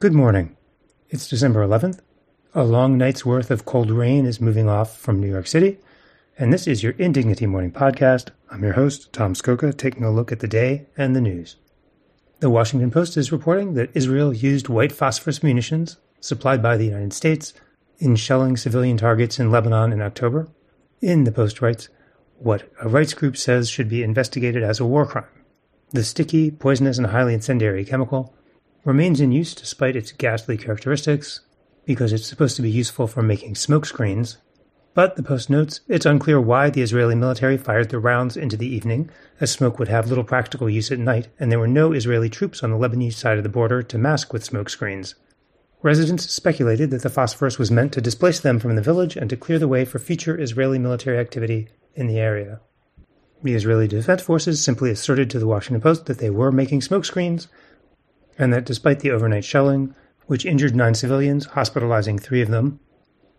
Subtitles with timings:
[0.00, 0.56] Good morning.
[1.10, 1.98] It's December 11th.
[2.54, 5.78] A long night's worth of cold rain is moving off from New York City,
[6.38, 8.28] and this is your Indignity Morning Podcast.
[8.48, 11.56] I'm your host, Tom Scocca, taking a look at the day and the news.
[12.38, 17.12] The Washington Post is reporting that Israel used white phosphorus munitions supplied by the United
[17.12, 17.52] States
[17.98, 20.46] in shelling civilian targets in Lebanon in October.
[21.00, 21.88] In the Post writes,
[22.36, 25.24] what a rights group says should be investigated as a war crime.
[25.90, 28.32] The sticky, poisonous, and highly incendiary chemical
[28.84, 31.40] remains in use despite its ghastly characteristics
[31.84, 34.36] because it's supposed to be useful for making smoke screens.
[34.94, 38.66] But, the Post notes, it's unclear why the Israeli military fired the rounds into the
[38.66, 39.10] evening,
[39.40, 42.62] as smoke would have little practical use at night, and there were no Israeli troops
[42.62, 45.14] on the Lebanese side of the border to mask with smoke screens.
[45.80, 49.36] Residents speculated that the phosphorus was meant to displace them from the village and to
[49.36, 52.60] clear the way for future Israeli military activity in the area.
[53.42, 57.46] The Israeli Defense Forces simply asserted to the Washington Post that they were making smokescreens
[58.38, 59.94] and that despite the overnight shelling,
[60.26, 62.78] which injured nine civilians, hospitalizing three of them,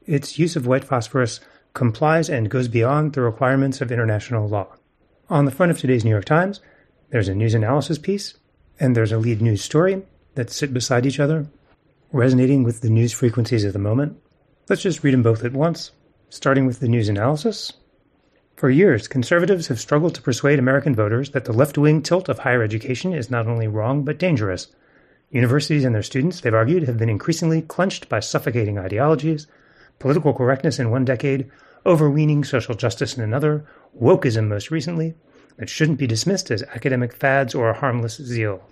[0.06, 1.40] its use of white phosphorus
[1.74, 4.76] complies and goes beyond the requirements of international law.
[5.30, 6.60] On the front of today's New York Times,
[7.12, 8.34] there's a news analysis piece,
[8.80, 10.02] and there's a lead news story
[10.36, 11.48] that sit beside each other,
[12.12, 14.18] resonating with the news frequencies of the moment.
[14.68, 15.92] Let's just read them both at once,
[16.30, 17.74] starting with the news analysis.
[18.56, 22.40] For years, conservatives have struggled to persuade American voters that the left wing tilt of
[22.40, 24.68] higher education is not only wrong but dangerous.
[25.32, 29.48] Universities and their students, they've argued, have been increasingly clenched by suffocating ideologies,
[30.00, 31.50] political correctness in one decade,
[31.86, 33.66] overweening social justice in another,
[34.00, 35.14] wokeism most recently,
[35.58, 38.64] that shouldn't be dismissed as academic fads or a harmless zeal.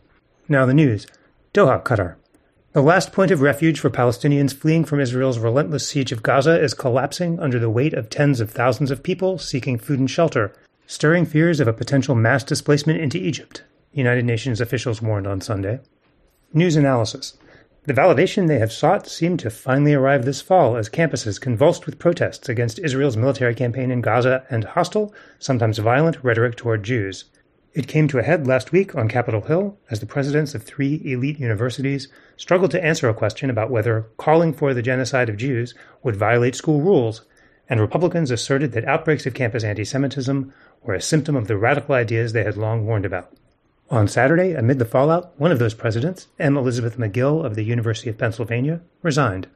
[0.47, 1.05] Now the news.
[1.53, 2.16] Doha, Qatar.
[2.73, 6.73] The last point of refuge for Palestinians fleeing from Israel's relentless siege of Gaza is
[6.73, 10.53] collapsing under the weight of tens of thousands of people seeking food and shelter,
[10.85, 13.63] stirring fears of a potential mass displacement into Egypt,
[13.94, 15.79] United Nations officials warned on Sunday.
[16.53, 17.38] News analysis.
[17.84, 22.00] The validation they have sought seemed to finally arrive this fall as campuses convulsed with
[22.00, 27.25] protests against Israel's military campaign in Gaza and hostile, sometimes violent, rhetoric toward Jews.
[27.74, 31.02] It came to a head last week on Capitol Hill as the presidents of three
[31.03, 35.75] elite universities struggled to answer a question about whether calling for the genocide of Jews
[36.02, 37.25] would violate school rules,
[37.68, 41.94] and Republicans asserted that outbreaks of campus anti Semitism were a symptom of the radical
[41.94, 43.34] ideas they had long warned about.
[43.90, 46.58] On Saturday, amid the fallout, one of those presidents, M.
[46.58, 49.48] Elizabeth Magill of the University of Pennsylvania, resigned.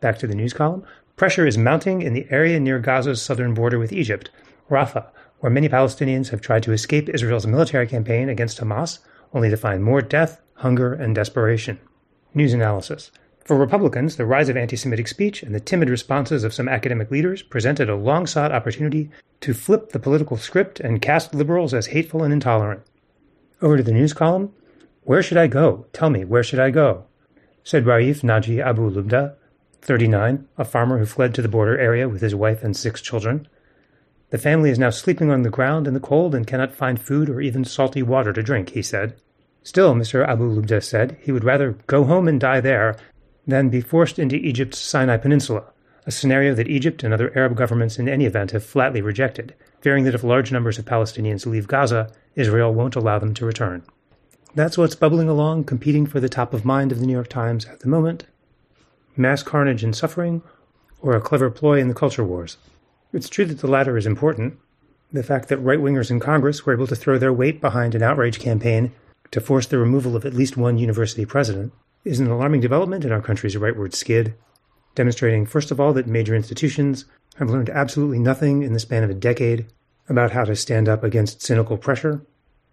[0.00, 0.84] Back to the news column.
[1.16, 4.28] Pressure is mounting in the area near Gaza's southern border with Egypt,
[4.70, 5.06] Rafah,
[5.38, 8.98] where many Palestinians have tried to escape Israel's military campaign against Hamas,
[9.32, 11.80] only to find more death, hunger, and desperation.
[12.34, 13.12] News analysis.
[13.46, 17.10] For Republicans, the rise of anti Semitic speech and the timid responses of some academic
[17.10, 19.10] leaders presented a long sought opportunity
[19.40, 22.82] to flip the political script and cast liberals as hateful and intolerant.
[23.62, 24.52] Over to the news column.
[25.02, 25.86] Where should I go?
[25.92, 27.04] Tell me, where should I go?
[27.62, 29.36] said Raif Naji Abu Lubda,
[29.82, 33.46] 39, a farmer who fled to the border area with his wife and six children.
[34.30, 37.30] The family is now sleeping on the ground in the cold and cannot find food
[37.30, 39.14] or even salty water to drink, he said.
[39.62, 40.26] Still, Mr.
[40.26, 42.96] Abu Lubda said, he would rather go home and die there
[43.46, 45.64] than be forced into Egypt's Sinai Peninsula,
[46.06, 50.04] a scenario that Egypt and other Arab governments in any event have flatly rejected, fearing
[50.04, 53.82] that if large numbers of Palestinians leave Gaza, Israel won't allow them to return.
[54.54, 57.66] That's what's bubbling along, competing for the top of mind of the New York Times
[57.66, 58.24] at the moment.
[59.16, 60.42] Mass carnage and suffering,
[61.00, 62.56] or a clever ploy in the culture wars.
[63.12, 64.58] It's true that the latter is important.
[65.12, 68.02] The fact that right wingers in Congress were able to throw their weight behind an
[68.02, 68.92] outrage campaign
[69.30, 71.72] to force the removal of at least one university president
[72.04, 74.34] is an alarming development in our country's rightward skid,
[74.94, 77.04] demonstrating, first of all, that major institutions
[77.36, 79.66] have learned absolutely nothing in the span of a decade
[80.08, 82.24] about how to stand up against cynical pressure,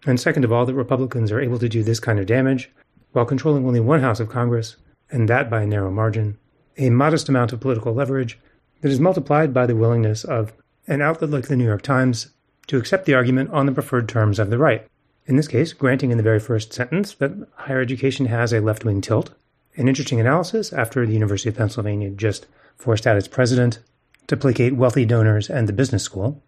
[0.06, 2.70] and second of all, that Republicans are able to do this kind of damage
[3.12, 4.76] while controlling only one house of Congress,
[5.10, 6.38] and that by a narrow margin,
[6.78, 8.38] a modest amount of political leverage
[8.80, 10.52] that is multiplied by the willingness of
[10.86, 12.28] an outlet like the New York Times
[12.66, 14.86] to accept the argument on the preferred terms of the right.
[15.26, 18.84] In this case, granting in the very first sentence that higher education has a left
[18.84, 19.30] wing tilt.
[19.74, 22.46] An interesting analysis after the University of Pennsylvania just
[22.76, 23.78] forced out its president
[24.26, 26.42] to placate wealthy donors and the business school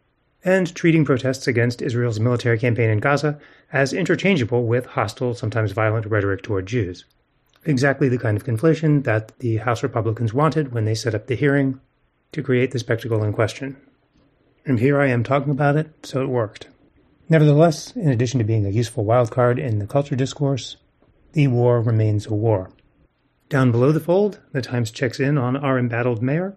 [0.45, 3.41] and treating protests against Israel's military campaign in Gaza
[3.73, 7.07] as interchangeable with hostile, sometimes violent rhetoric toward Jews.
[7.65, 11.35] Exactly the kind of conflation that the House Republicans wanted when they set up the
[11.35, 11.81] hearing
[12.33, 13.77] to create the spectacle in question.
[14.67, 16.69] And here I am talking about it, so it worked.
[17.31, 20.77] Nevertheless, in addition to being a useful wildcard in the culture discourse,
[21.33, 22.71] the war remains a war.
[23.51, 26.57] Down below the fold, the Times checks in on our embattled mayor.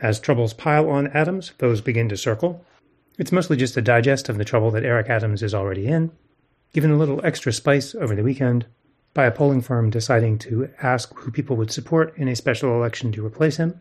[0.00, 2.64] As troubles pile on Adams, foes begin to circle.
[3.18, 6.10] It's mostly just a digest of the trouble that Eric Adams is already in,
[6.72, 8.66] given a little extra spice over the weekend.
[9.14, 13.12] by a polling firm deciding to ask who people would support in a special election
[13.12, 13.78] to replace him,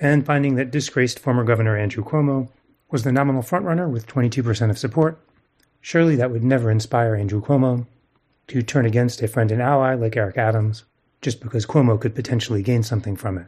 [0.00, 2.48] and finding that disgraced former Governor Andrew Cuomo
[2.90, 5.20] was the nominal frontrunner with 22% of support.
[5.82, 7.86] Surely that would never inspire Andrew Cuomo
[8.46, 10.84] to turn against a friend and ally like Eric Adams
[11.20, 13.46] just because Cuomo could potentially gain something from it.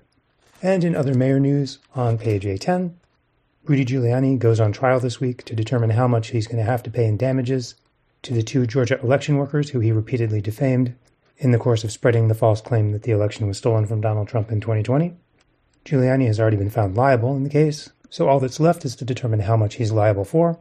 [0.63, 2.95] And in other mayor news, on page A10,
[3.65, 6.83] Rudy Giuliani goes on trial this week to determine how much he's going to have
[6.83, 7.75] to pay in damages
[8.23, 10.95] to the two Georgia election workers who he repeatedly defamed
[11.39, 14.29] in the course of spreading the false claim that the election was stolen from Donald
[14.29, 15.15] Trump in 2020.
[15.85, 19.05] Giuliani has already been found liable in the case, so all that's left is to
[19.05, 20.59] determine how much he's liable for.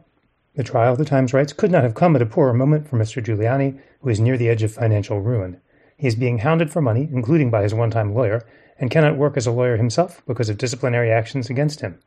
[0.56, 3.24] The trial, the Times writes, could not have come at a poorer moment for Mr.
[3.24, 5.60] Giuliani, who is near the edge of financial ruin.
[6.02, 8.44] He is being hounded for money, including by his one time lawyer,
[8.76, 12.00] and cannot work as a lawyer himself because of disciplinary actions against him.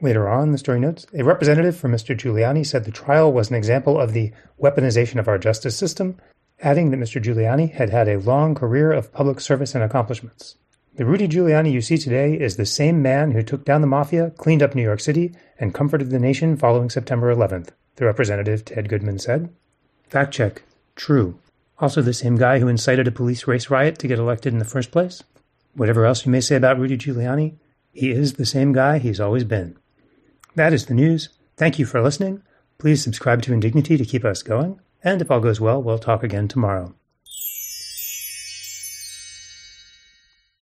[0.00, 2.16] Later on, the story notes, a representative for Mr.
[2.16, 4.30] Giuliani said the trial was an example of the
[4.62, 6.16] weaponization of our justice system,
[6.60, 7.20] adding that Mr.
[7.20, 10.54] Giuliani had had a long career of public service and accomplishments.
[10.94, 14.30] The Rudy Giuliani you see today is the same man who took down the mafia,
[14.30, 18.88] cleaned up New York City, and comforted the nation following September 11th, the representative Ted
[18.88, 19.52] Goodman said.
[20.08, 20.62] Fact check.
[20.94, 21.36] True.
[21.78, 24.64] Also the same guy who incited a police race riot to get elected in the
[24.64, 25.22] first place.
[25.74, 27.56] Whatever else you may say about Rudy Giuliani,
[27.92, 29.76] he is the same guy he's always been.
[30.54, 31.30] That is the news.
[31.56, 32.42] Thank you for listening.
[32.78, 34.80] Please subscribe to Indignity to keep us going.
[35.02, 36.94] And if all goes well, we'll talk again tomorrow.